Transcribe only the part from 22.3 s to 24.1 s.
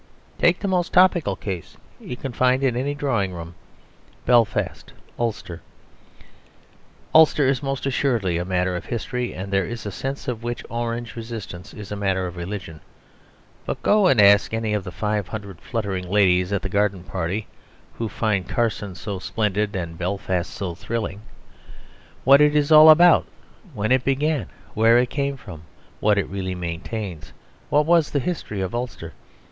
it is all about, when it